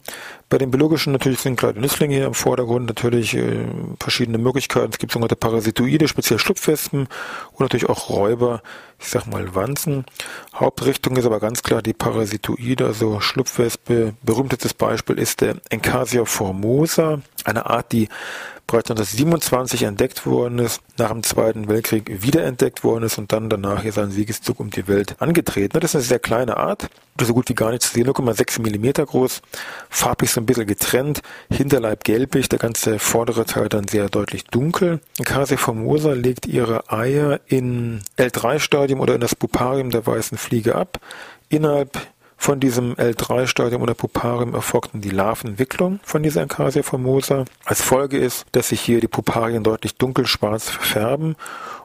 Bei 0.50 0.58
den 0.58 0.72
biologischen 0.72 1.12
natürlich 1.12 1.40
sind 1.40 1.58
kleine 1.58 1.80
Nützlinge 1.80 2.16
hier 2.16 2.25
im 2.25 2.34
Vordergrund, 2.34 2.88
natürlich 2.88 3.36
äh, 3.36 3.66
verschiedene 4.00 4.38
Möglichkeiten. 4.38 4.92
Es 4.92 5.00
gibt 5.00 5.12
sogenannte 5.12 5.36
Parasitoide, 5.36 6.08
speziell 6.08 6.40
Schlupfwespen 6.40 7.08
und 7.51 7.60
natürlich 7.60 7.90
auch 7.90 8.10
Räuber, 8.10 8.62
ich 9.00 9.08
sag 9.08 9.28
mal 9.28 9.54
Wanzen. 9.56 10.06
Hauptrichtung 10.54 11.18
ist 11.18 11.25
aber 11.25 11.40
ganz 11.40 11.63
klar 11.63 11.82
die 11.82 11.94
Parasitoide, 11.94 12.86
also 12.86 13.20
Schlupfwespe, 13.20 14.13
berühmte 14.24 14.58
kurzes 14.62 14.74
Beispiel 14.75 15.18
ist 15.18 15.41
der 15.41 15.56
Encasia 15.72 16.24
formosa, 16.24 17.20
eine 17.46 17.65
Art, 17.65 17.91
die 17.91 18.10
bereits 18.68 18.91
1927 18.91 19.82
entdeckt 19.84 20.27
worden 20.27 20.60
ist, 20.60 20.84
nach 21.00 21.10
dem 21.10 21.24
Zweiten 21.24 21.68
Weltkrieg 21.68 22.22
wiederentdeckt 22.22 22.84
worden 22.84 23.06
ist 23.06 23.18
und 23.18 23.32
dann 23.32 23.50
danach 23.50 23.82
hier 23.82 23.91
seinen 23.91 24.12
Siegeszug 24.12 24.60
um 24.60 24.70
die 24.70 24.88
Welt 24.88 25.15
angetreten 25.20 25.74
hat. 25.74 25.84
Das 25.84 25.91
ist 25.91 25.96
eine 25.96 26.03
sehr 26.03 26.20
kleine 26.20 26.58
Art, 26.58 26.89
so 27.20 27.34
gut 27.34 27.50
wie 27.50 27.56
gar 27.56 27.72
nicht 27.72 27.82
zu 27.82 27.91
sehen, 27.91 28.08
0,6 28.08 28.62
Millimeter 28.62 29.03
groß, 29.03 29.41
farblich 29.89 30.30
so 30.30 30.39
ein 30.39 30.46
bisschen 30.46 30.68
getrennt, 30.68 31.24
Hinterleib 31.51 32.03
gelblich, 32.03 32.48
der 32.48 32.60
ganze 32.60 33.00
vordere 33.00 33.46
Teil 33.46 33.68
dann 33.68 33.88
sehr 33.88 34.10
deutlich 34.10 34.44
dunkel. 34.44 35.00
Encasia 35.18 35.58
formosa 35.58 36.13
legt 36.13 36.46
ihre 36.46 36.91
Eier 36.91 37.39
in 37.48 38.03
L3-Stadium 38.20 39.00
oder 39.00 39.15
in 39.15 39.22
das 39.22 39.34
Puparium 39.34 39.89
der 39.89 40.06
weißen 40.06 40.38
Fliege 40.38 40.75
ab. 40.75 41.00
Innerhalb 41.50 42.00
von 42.41 42.60
diesem 42.60 42.95
L3-Stadium 42.95 43.83
oder 43.83 43.93
Puparium 43.93 44.55
erfolgten 44.55 45.00
die 45.00 45.12
Larvenentwicklung 45.12 46.00
von 46.01 46.24
dieser 46.24 46.41
Encasia 46.41 46.81
formosa. 46.81 47.45
Als 47.65 47.83
Folge 47.83 48.17
ist, 48.17 48.48
dass 48.51 48.69
sich 48.69 48.81
hier 48.81 49.00
die 49.00 49.07
Puparien 49.07 49.63
deutlich 49.63 49.93
dunkelschwarz 49.93 50.67
verfärben 50.67 51.36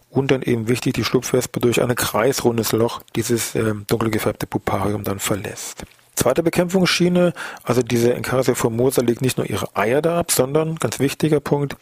und 0.08 0.30
dann 0.30 0.40
eben 0.40 0.66
wichtig, 0.66 0.94
die 0.94 1.04
Schlupfwespe 1.04 1.60
durch 1.60 1.82
ein 1.82 1.94
kreisrundes 1.94 2.72
Loch 2.72 3.02
dieses 3.14 3.54
äh, 3.54 3.74
dunkel 3.86 4.10
gefärbte 4.10 4.46
Puparium 4.46 5.04
dann 5.04 5.18
verlässt. 5.18 5.84
Zweite 6.14 6.42
Bekämpfungsschiene, 6.42 7.34
also 7.62 7.82
diese 7.82 8.14
Encasia 8.14 8.54
formosa 8.54 9.02
legt 9.02 9.20
nicht 9.20 9.36
nur 9.36 9.50
ihre 9.50 9.76
Eier 9.76 10.00
da 10.00 10.18
ab, 10.18 10.32
sondern, 10.32 10.76
ganz 10.76 11.00
wichtiger 11.00 11.40
Punkt, 11.40 11.76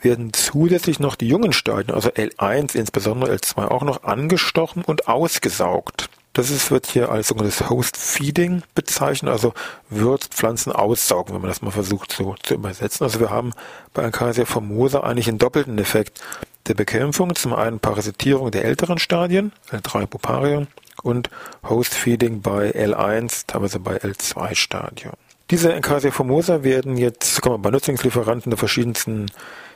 werden 0.00 0.32
zusätzlich 0.32 1.00
noch 1.00 1.16
die 1.16 1.26
jungen 1.26 1.52
Stadien, 1.52 1.92
also 1.92 2.10
L1, 2.10 2.76
insbesondere 2.76 3.34
L2 3.34 3.66
auch 3.66 3.82
noch 3.82 4.04
angestochen 4.04 4.84
und 4.84 5.08
ausgesaugt. 5.08 6.08
Das 6.34 6.50
ist, 6.50 6.70
wird 6.70 6.86
hier 6.86 7.10
als 7.10 7.28
sogenanntes 7.28 7.68
Host 7.68 7.96
Feeding 7.96 8.62
bezeichnet, 8.74 9.30
also 9.30 9.52
Würzpflanzen 9.90 10.72
aussaugen, 10.72 11.34
wenn 11.34 11.42
man 11.42 11.50
das 11.50 11.60
mal 11.60 11.70
versucht 11.70 12.12
so 12.12 12.34
zu 12.42 12.54
übersetzen. 12.54 13.04
Also 13.04 13.20
wir 13.20 13.30
haben 13.30 13.52
bei 13.92 14.04
Acacia 14.04 14.46
formosa 14.46 15.00
eigentlich 15.00 15.28
einen 15.28 15.38
doppelten 15.38 15.78
Effekt 15.78 16.22
der 16.68 16.74
Bekämpfung. 16.74 17.34
Zum 17.34 17.52
einen 17.52 17.80
Parasitierung 17.80 18.50
der 18.50 18.64
älteren 18.64 18.98
Stadien, 18.98 19.52
L3 19.70 20.06
Puparium, 20.06 20.68
und 21.02 21.28
Host 21.68 21.94
Feeding 21.94 22.40
bei 22.40 22.70
L1, 22.70 23.44
teilweise 23.46 23.78
bei 23.80 23.98
L2 23.98 24.54
Stadium. 24.54 25.14
Diese 25.50 25.74
Acacia 25.74 26.10
formosa 26.10 26.62
werden 26.62 26.96
jetzt, 26.96 27.42
kann 27.42 27.52
man 27.52 27.62
bei 27.62 27.70
Nutzungslieferanten 27.70 28.50
der 28.50 28.58
verschiedensten 28.58 29.26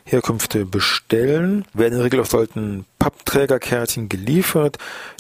Herkünfte 0.05 0.65
bestellen, 0.65 1.67
werden 1.75 1.93
in 1.93 1.99
der 1.99 2.05
Regel 2.05 2.21
auf 2.21 2.31
solchen 2.31 2.87
Pappträgerkärtchen 3.07 4.09
geliefert, 4.09 4.79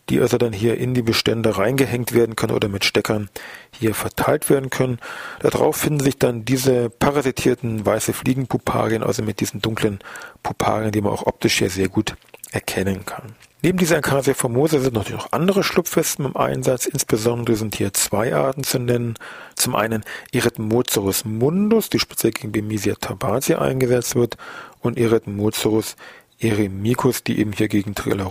die 0.08 0.18
also 0.18 0.38
dann 0.38 0.52
hier 0.52 0.76
in 0.76 0.92
die 0.92 1.02
Bestände 1.02 1.56
reingehängt 1.56 2.14
werden 2.14 2.34
können 2.34 2.52
oder 2.52 2.68
mit 2.68 2.84
Steckern 2.84 3.28
hier 3.70 3.94
verteilt 3.94 4.50
werden 4.50 4.70
können. 4.70 4.98
Darauf 5.38 5.76
finden 5.76 6.00
sich 6.00 6.18
dann 6.18 6.44
diese 6.44 6.90
parasitierten 6.90 7.86
weiße 7.86 8.12
Fliegenpuparien, 8.12 9.04
also 9.04 9.22
mit 9.22 9.38
diesen 9.38 9.62
dunklen 9.62 10.00
Puparien, 10.42 10.90
die 10.90 11.00
man 11.00 11.12
auch 11.12 11.26
optisch 11.26 11.58
hier 11.58 11.70
sehr 11.70 11.88
gut 11.88 12.16
erkennen 12.50 13.06
kann. 13.06 13.36
Neben 13.62 13.78
dieser 13.78 13.98
Acacia 13.98 14.34
formosa 14.34 14.80
sind 14.80 14.94
natürlich 14.94 15.22
noch 15.22 15.32
andere 15.32 15.62
Schlupfwespen 15.62 16.26
im 16.26 16.36
Einsatz. 16.36 16.86
Insbesondere 16.86 17.54
sind 17.54 17.76
hier 17.76 17.92
zwei 17.92 18.34
Arten 18.34 18.64
zu 18.64 18.80
nennen. 18.80 19.14
Zum 19.54 19.76
einen 19.76 20.02
Erythmocerus 20.32 21.24
mundus, 21.24 21.88
die 21.88 22.00
speziell 22.00 22.32
gegen 22.32 22.50
Bemisia 22.50 22.96
tabacia 22.96 23.60
eingesetzt 23.60 24.16
wird, 24.16 24.36
und 24.80 24.98
Erythmocerus 24.98 25.96
Eremicus, 26.40 27.22
die 27.24 27.38
eben 27.38 27.52
hier 27.52 27.68
gegen 27.68 27.94
Trilla 27.94 28.30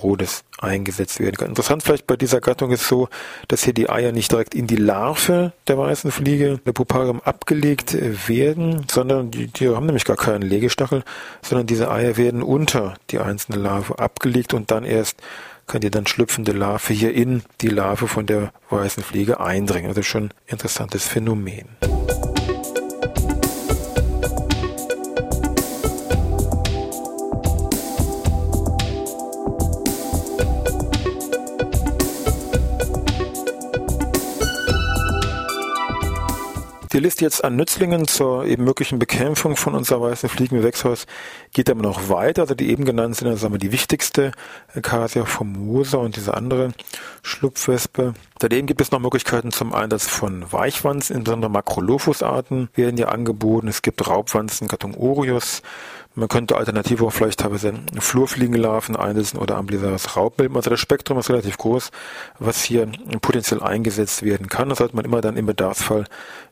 eingesetzt 0.59 1.19
werden 1.19 1.35
kann. 1.37 1.49
Interessant 1.49 1.83
vielleicht 1.83 2.07
bei 2.07 2.15
dieser 2.15 2.39
Gattung 2.39 2.71
ist 2.71 2.87
so, 2.87 3.09
dass 3.47 3.63
hier 3.63 3.73
die 3.73 3.89
Eier 3.89 4.11
nicht 4.11 4.31
direkt 4.31 4.53
in 4.53 4.67
die 4.67 4.75
Larve 4.75 5.53
der 5.67 5.77
weißen 5.77 6.11
Fliege, 6.11 6.59
der 6.65 6.73
Puparium, 6.73 7.21
abgelegt 7.21 7.95
werden, 8.27 8.85
sondern 8.89 9.31
die 9.31 9.47
Tiere 9.47 9.75
haben 9.75 9.87
nämlich 9.87 10.05
gar 10.05 10.17
keinen 10.17 10.43
Legestachel, 10.43 11.03
sondern 11.41 11.67
diese 11.67 11.89
Eier 11.89 12.17
werden 12.17 12.43
unter 12.43 12.93
die 13.09 13.19
einzelne 13.19 13.57
Larve 13.57 13.97
abgelegt 13.99 14.53
und 14.53 14.71
dann 14.71 14.83
erst 14.83 15.21
kann 15.67 15.81
die 15.81 15.89
dann 15.89 16.05
schlüpfende 16.05 16.51
Larve 16.51 16.93
hier 16.93 17.13
in 17.13 17.41
die 17.61 17.69
Larve 17.69 18.07
von 18.07 18.27
der 18.27 18.53
weißen 18.69 19.03
Fliege 19.03 19.39
eindringen. 19.39 19.89
Also 19.89 20.03
schon 20.03 20.29
interessantes 20.45 21.07
Phänomen. 21.07 21.65
Die 36.95 37.01
Liste 37.01 37.25
jetzt 37.25 37.43
an 37.43 37.57
Nützlingen 37.57 38.07
zur 38.07 38.45
eben 38.45 38.63
möglichen 38.63 38.99
Bekämpfung 38.99 39.57
von 39.57 39.75
unserer 39.75 39.99
weißen 39.99 40.29
Fliegenwechshaus 40.29 41.07
geht 41.51 41.69
aber 41.69 41.81
noch 41.81 42.07
weiter. 42.07 42.43
Also 42.43 42.55
die 42.55 42.69
eben 42.69 42.85
genannten 42.85 43.15
sind, 43.15 43.37
sagen 43.37 43.53
wir, 43.53 43.57
die 43.57 43.73
wichtigste 43.73 44.31
Acacia 44.73 45.25
formosa 45.25 45.97
und 45.97 46.15
diese 46.15 46.33
andere 46.33 46.71
Schlupfwespe. 47.21 48.13
Daneben 48.39 48.65
gibt 48.65 48.79
es 48.79 48.91
noch 48.91 49.01
Möglichkeiten 49.01 49.51
zum 49.51 49.73
Einsatz 49.73 50.07
von 50.07 50.49
Weichwanzen, 50.53 51.17
insbesondere 51.17 51.51
Macrolophus-Arten 51.51 52.69
werden 52.75 52.95
ja 52.95 53.09
angeboten. 53.09 53.67
Es 53.67 53.81
gibt 53.81 54.07
Raubwanzen, 54.07 54.69
Gattung 54.69 54.95
Orius. 54.95 55.63
Man 56.15 56.29
könnte 56.29 56.55
alternativ 56.55 57.01
auch 57.01 57.11
vielleicht 57.11 57.41
teilweise 57.41 57.73
Flurfliegenlarven 57.99 58.95
einsetzen 58.95 59.37
oder 59.37 59.57
Amblisaris 59.57 60.15
Raubmilben. 60.15 60.55
Also 60.55 60.69
das 60.69 60.79
Spektrum 60.79 61.19
ist 61.19 61.29
relativ 61.29 61.57
groß, 61.57 61.91
was 62.39 62.63
hier 62.63 62.89
potenziell 63.21 63.61
eingesetzt 63.61 64.23
werden 64.23 64.47
kann. 64.47 64.69
Das 64.69 64.77
sollte 64.77 64.95
man 64.95 65.03
immer 65.03 65.19
dann 65.19 65.35
im 65.35 65.45
Bedarfsfall 65.45 66.05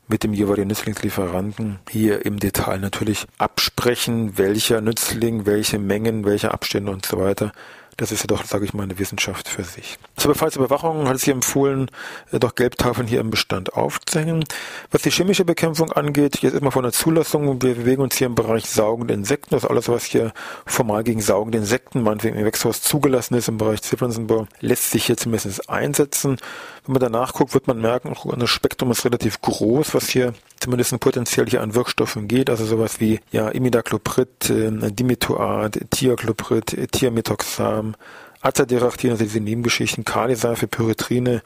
mit 0.09 0.23
dem 0.25 0.33
jeweiligen 0.33 0.67
Nützlingslieferanten 0.67 1.79
hier 1.89 2.25
im 2.25 2.39
Detail 2.39 2.79
natürlich 2.79 3.25
absprechen, 3.37 4.37
welcher 4.37 4.81
Nützling, 4.81 5.45
welche 5.45 5.79
Mengen, 5.79 6.25
welche 6.25 6.53
Abstände 6.53 6.91
und 6.91 7.05
so 7.05 7.17
weiter 7.19 7.53
das 7.97 8.11
ist 8.11 8.21
ja 8.21 8.27
doch, 8.27 8.43
sage 8.45 8.65
ich 8.65 8.73
mal, 8.73 8.83
eine 8.83 8.99
Wissenschaft 8.99 9.47
für 9.47 9.63
sich. 9.63 9.97
Zur 10.17 10.33
Befallsüberwachung 10.33 11.07
hat 11.07 11.15
es 11.15 11.23
hier 11.23 11.33
empfohlen, 11.33 11.89
äh, 12.31 12.39
doch 12.39 12.55
Gelbtafeln 12.55 13.07
hier 13.07 13.19
im 13.19 13.29
Bestand 13.29 13.73
aufzuhängen. 13.73 14.43
Was 14.91 15.03
die 15.03 15.11
chemische 15.11 15.45
Bekämpfung 15.45 15.91
angeht, 15.91 16.41
jetzt 16.41 16.55
immer 16.55 16.71
von 16.71 16.83
der 16.83 16.91
Zulassung, 16.91 17.61
wir 17.61 17.75
bewegen 17.75 18.01
uns 18.01 18.15
hier 18.15 18.27
im 18.27 18.35
Bereich 18.35 18.65
saugende 18.65 19.13
Insekten, 19.13 19.55
ist 19.55 19.65
alles, 19.65 19.89
was 19.89 20.05
hier 20.05 20.33
formal 20.65 21.03
gegen 21.03 21.21
saugende 21.21 21.57
Insekten, 21.59 22.03
meinetwegen 22.03 22.35
im 22.35 22.43
Gewächshaus 22.43 22.81
zugelassen 22.81 23.35
ist 23.35 23.47
im 23.47 23.57
Bereich 23.57 23.81
Zierpflanzenbau, 23.81 24.47
lässt 24.59 24.91
sich 24.91 25.05
hier 25.05 25.17
zumindest 25.17 25.69
einsetzen. 25.69 26.37
Wenn 26.85 26.93
man 26.93 27.01
danach 27.01 27.33
guckt, 27.33 27.53
wird 27.53 27.67
man 27.67 27.79
merken, 27.79 28.15
das 28.37 28.49
Spektrum 28.49 28.91
ist 28.91 29.05
relativ 29.05 29.41
groß, 29.41 29.93
was 29.93 30.09
hier 30.09 30.33
zumindest 30.63 30.97
potenziell 30.99 31.45
hier 31.47 31.61
an 31.61 31.75
Wirkstoffen 31.75 32.27
geht, 32.27 32.49
also 32.49 32.65
sowas 32.65 32.99
wie 32.99 33.19
ja, 33.31 33.49
Imidacloprid, 33.49 34.49
äh, 34.49 34.91
Dimetoat, 34.91 35.79
Thiacloprid, 35.91 36.91
Thiamethoxam, 36.91 37.95
Azadirachtin, 38.41 39.11
also 39.11 39.23
diese 39.23 39.41
Nebengeschichten, 39.41 40.05
Kaliseife, 40.05 40.67
Pyretrine, 40.67 41.41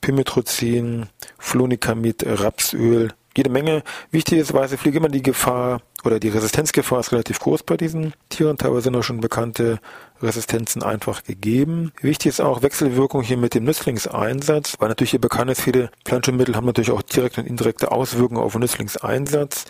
Pimetrozin, 0.00 1.06
Flonikamid, 1.38 2.24
Rapsöl, 2.26 3.12
jede 3.36 3.50
Menge. 3.50 3.82
Wichtig 4.10 4.38
ist, 4.38 4.52
weiße 4.52 4.76
Fliege 4.76 4.98
immer 4.98 5.08
die 5.08 5.22
Gefahr 5.22 5.80
oder 6.04 6.18
die 6.18 6.28
Resistenzgefahr 6.28 7.00
ist 7.00 7.12
relativ 7.12 7.38
groß 7.40 7.62
bei 7.62 7.76
diesen 7.76 8.14
Tieren. 8.28 8.58
Teilweise 8.58 8.82
sind 8.82 8.96
auch 8.96 9.02
schon 9.02 9.20
bekannte 9.20 9.80
Resistenzen 10.22 10.82
einfach 10.82 11.24
gegeben. 11.24 11.92
Wichtig 12.00 12.28
ist 12.28 12.40
auch 12.40 12.62
Wechselwirkung 12.62 13.22
hier 13.22 13.36
mit 13.36 13.54
dem 13.54 13.64
Nützlingseinsatz, 13.64 14.76
weil 14.78 14.88
natürlich 14.88 15.10
hier 15.10 15.20
bekannt 15.20 15.50
ist, 15.50 15.62
viele 15.62 15.90
Pflanzenmittel 16.04 16.54
haben 16.54 16.66
natürlich 16.66 16.92
auch 16.92 17.02
direkte 17.02 17.40
und 17.40 17.46
indirekte 17.46 17.90
Auswirkungen 17.90 18.40
auf 18.40 18.52
den 18.52 18.60
Nützlingseinsatz. 18.60 19.64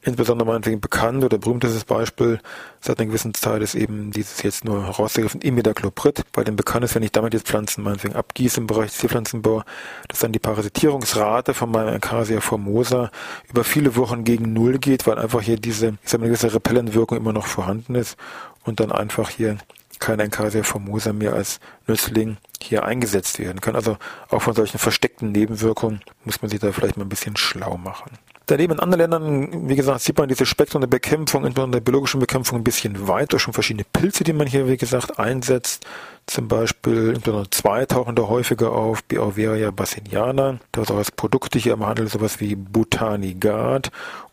Insbesondere 0.00 0.48
meinetwegen 0.48 0.80
bekannt 0.80 1.24
oder 1.24 1.38
berühmtestes 1.38 1.84
Beispiel 1.84 2.40
seit 2.80 2.98
einer 2.98 3.08
gewissen 3.08 3.34
Zeit 3.34 3.62
ist 3.62 3.74
eben 3.74 4.12
dieses 4.12 4.42
jetzt 4.42 4.64
nur 4.64 4.86
herausgegriffen 4.86 5.40
Imidacloprid, 5.40 6.22
weil 6.32 6.44
dem 6.44 6.56
bekannt 6.56 6.84
ist, 6.84 6.94
wenn 6.94 7.02
ich 7.02 7.12
damit 7.12 7.34
jetzt 7.34 7.48
Pflanzen 7.48 7.82
meinetwegen 7.82 8.14
abgieße 8.14 8.60
im 8.60 8.68
Bereich 8.68 8.90
des 8.90 8.98
Tierpflanzenbau, 8.98 9.64
dass 10.06 10.20
dann 10.20 10.32
die 10.32 10.38
Parasitierungsrate 10.38 11.52
von 11.52 11.70
meinem 11.70 11.94
Acacia 11.94 12.40
formosa 12.40 13.10
über 13.50 13.64
viele 13.64 13.96
Wochen 13.96 14.22
gegen 14.22 14.52
Null 14.52 14.78
geht, 14.78 15.06
weil 15.06 15.18
einfach 15.18 15.42
hier 15.42 15.56
diese, 15.56 15.77
ich 15.82 16.10
sag 16.10 16.20
eine 16.20 16.28
gewisse 16.28 16.52
Repellentwirkung 16.52 17.18
immer 17.18 17.32
noch 17.32 17.46
vorhanden 17.46 17.94
ist 17.94 18.16
und 18.64 18.80
dann 18.80 18.92
einfach 18.92 19.30
hier 19.30 19.58
kein 19.98 20.20
Encasia 20.20 20.62
formosa 20.62 21.12
mehr 21.12 21.32
als 21.32 21.60
Nützling 21.86 22.36
hier 22.62 22.84
eingesetzt 22.84 23.38
werden 23.38 23.60
kann. 23.60 23.74
Also 23.74 23.96
auch 24.30 24.42
von 24.42 24.54
solchen 24.54 24.78
versteckten 24.78 25.32
Nebenwirkungen 25.32 26.00
muss 26.24 26.40
man 26.42 26.50
sich 26.50 26.60
da 26.60 26.72
vielleicht 26.72 26.96
mal 26.96 27.04
ein 27.04 27.08
bisschen 27.08 27.36
schlau 27.36 27.76
machen. 27.76 28.12
Daneben 28.46 28.72
in 28.72 28.80
anderen 28.80 29.00
Ländern, 29.00 29.68
wie 29.68 29.76
gesagt, 29.76 30.00
sieht 30.00 30.16
man 30.16 30.26
diese 30.26 30.46
Spektrum 30.46 30.80
der 30.80 30.88
Bekämpfung, 30.88 31.44
insbesondere 31.44 31.82
der 31.82 31.84
biologischen 31.84 32.18
Bekämpfung 32.18 32.58
ein 32.58 32.64
bisschen 32.64 33.06
weiter. 33.06 33.38
Schon 33.38 33.52
verschiedene 33.52 33.84
Pilze, 33.92 34.24
die 34.24 34.32
man 34.32 34.46
hier, 34.46 34.66
wie 34.66 34.78
gesagt, 34.78 35.18
einsetzt. 35.18 35.84
Zum 36.24 36.48
Beispiel, 36.48 37.10
insbesondere 37.10 37.50
zwei 37.50 37.84
tauchen 37.84 38.14
da 38.14 38.22
häufiger 38.22 38.72
auf, 38.72 39.04
Beauveria 39.04 39.70
bassiniana. 39.70 40.60
Da 40.72 40.80
ist 40.80 40.90
auch 40.90 40.96
als 40.96 41.10
Produkte 41.10 41.58
hier 41.58 41.74
im 41.74 41.84
Handel 41.84 42.08
sowas 42.08 42.40
wie 42.40 42.54
Butanigat 42.54 43.90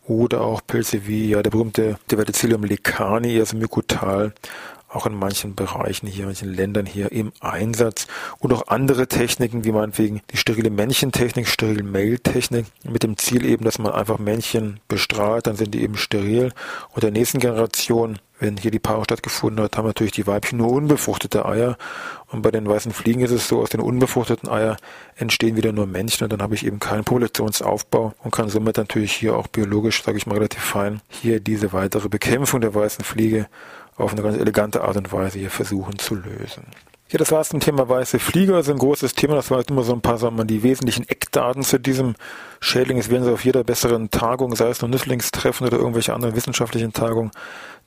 oder 0.08 0.42
auch 0.42 0.60
Pilze 0.66 1.06
wie, 1.06 1.30
ja, 1.30 1.42
der 1.42 1.50
berühmte 1.50 1.98
Diverticillium 2.10 2.64
lecani, 2.64 3.38
also 3.38 3.56
Mykotal 3.56 4.32
auch 4.88 5.06
in 5.06 5.14
manchen 5.14 5.54
Bereichen 5.54 6.06
hier, 6.06 6.20
in 6.20 6.26
manchen 6.26 6.54
Ländern 6.54 6.86
hier 6.86 7.12
im 7.12 7.32
Einsatz. 7.40 8.06
Und 8.38 8.52
auch 8.52 8.68
andere 8.68 9.06
Techniken, 9.06 9.64
wie 9.64 9.72
meinetwegen 9.72 10.22
die 10.30 10.36
sterile 10.36 10.70
Männchentechnik, 10.70 11.48
sterile 11.48 11.82
Mail-Technik, 11.82 12.66
mit 12.84 13.02
dem 13.02 13.16
Ziel 13.16 13.44
eben, 13.44 13.64
dass 13.64 13.78
man 13.78 13.92
einfach 13.92 14.18
Männchen 14.18 14.80
bestrahlt, 14.88 15.46
dann 15.46 15.56
sind 15.56 15.74
die 15.74 15.82
eben 15.82 15.96
steril. 15.96 16.52
Und 16.94 17.02
der 17.02 17.10
nächsten 17.10 17.40
Generation 17.40 18.18
wenn 18.38 18.56
hier 18.56 18.70
die 18.70 18.78
Paarung 18.78 19.04
stattgefunden 19.04 19.64
hat, 19.64 19.76
haben 19.76 19.86
natürlich 19.86 20.12
die 20.12 20.26
Weibchen 20.26 20.58
nur 20.58 20.70
unbefruchtete 20.70 21.46
Eier. 21.46 21.76
Und 22.26 22.42
bei 22.42 22.50
den 22.50 22.68
weißen 22.68 22.92
Fliegen 22.92 23.20
ist 23.20 23.30
es 23.30 23.48
so, 23.48 23.60
aus 23.60 23.70
den 23.70 23.80
unbefruchteten 23.80 24.48
Eier 24.48 24.76
entstehen 25.16 25.56
wieder 25.56 25.72
nur 25.72 25.86
Männchen 25.86 26.24
und 26.24 26.32
dann 26.32 26.42
habe 26.42 26.54
ich 26.54 26.66
eben 26.66 26.78
keinen 26.78 27.04
Populationsaufbau 27.04 28.14
und 28.22 28.30
kann 28.30 28.48
somit 28.48 28.76
natürlich 28.76 29.12
hier 29.12 29.36
auch 29.36 29.46
biologisch, 29.46 30.02
sage 30.02 30.18
ich 30.18 30.26
mal 30.26 30.34
relativ 30.34 30.62
fein, 30.62 31.00
hier 31.08 31.40
diese 31.40 31.72
weitere 31.72 32.08
Bekämpfung 32.08 32.60
der 32.60 32.74
weißen 32.74 33.04
Fliege 33.04 33.46
auf 33.96 34.12
eine 34.12 34.22
ganz 34.22 34.36
elegante 34.36 34.82
Art 34.82 34.96
und 34.96 35.12
Weise 35.12 35.38
hier 35.38 35.50
versuchen 35.50 35.98
zu 35.98 36.14
lösen. 36.16 36.66
Ja, 37.08 37.18
das 37.18 37.30
war 37.30 37.40
es 37.40 37.50
zum 37.50 37.60
Thema 37.60 37.88
weiße 37.88 38.18
Flieger. 38.18 38.54
Das 38.54 38.66
ist 38.66 38.72
ein 38.72 38.78
großes 38.78 39.14
Thema. 39.14 39.36
Das 39.36 39.50
war 39.50 39.58
halt 39.58 39.70
immer 39.70 39.84
so 39.84 39.92
ein 39.92 40.00
paar, 40.00 40.18
sagen 40.18 40.34
wir 40.34 40.38
mal, 40.38 40.46
die 40.46 40.64
wesentlichen 40.64 41.08
Eckdaten 41.08 41.62
zu 41.62 41.78
diesem 41.78 42.16
Schädling. 42.58 42.98
Es 42.98 43.10
werden 43.10 43.22
Sie 43.22 43.32
auf 43.32 43.44
jeder 43.44 43.62
besseren 43.62 44.10
Tagung, 44.10 44.56
sei 44.56 44.70
es 44.70 44.80
nur 44.80 44.90
Nüsslingstreffen 44.90 45.68
oder 45.68 45.78
irgendwelche 45.78 46.14
anderen 46.14 46.34
wissenschaftlichen 46.34 46.92
Tagungen, 46.92 47.30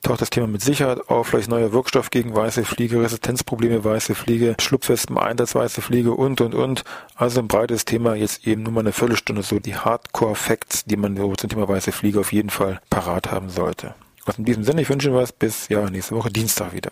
taucht 0.02 0.22
das 0.22 0.30
Thema 0.30 0.46
mit 0.46 0.62
Sicherheit 0.62 1.06
auf. 1.10 1.26
Vielleicht 1.26 1.50
neuer 1.50 1.70
Wirkstoff 1.70 2.08
gegen 2.08 2.34
weiße 2.34 2.64
Fliege, 2.64 3.02
Resistenzprobleme 3.02 3.84
weiße 3.84 4.14
Fliege, 4.14 4.54
Schlupfwespen, 4.58 5.18
Einsatz 5.18 5.54
weiße 5.54 5.82
Fliege 5.82 6.12
und, 6.12 6.40
und, 6.40 6.54
und. 6.54 6.84
Also 7.14 7.40
ein 7.40 7.48
breites 7.48 7.84
Thema. 7.84 8.14
Jetzt 8.14 8.46
eben 8.46 8.62
nur 8.62 8.72
mal 8.72 8.80
eine 8.80 8.92
Viertelstunde 8.92 9.42
so 9.42 9.58
die 9.58 9.76
Hardcore-Facts, 9.76 10.86
die 10.86 10.96
man 10.96 11.16
zum 11.16 11.50
Thema 11.50 11.68
weiße 11.68 11.92
Fliege 11.92 12.20
auf 12.20 12.32
jeden 12.32 12.48
Fall 12.48 12.80
parat 12.88 13.30
haben 13.30 13.50
sollte. 13.50 13.94
Also 14.24 14.38
in 14.38 14.46
diesem 14.46 14.64
Sinne, 14.64 14.80
ich 14.80 14.88
wünsche 14.88 15.08
Ihnen 15.08 15.16
was 15.16 15.32
bis 15.32 15.68
ja 15.68 15.90
nächste 15.90 16.16
Woche 16.16 16.30
Dienstag 16.30 16.72
wieder. 16.72 16.90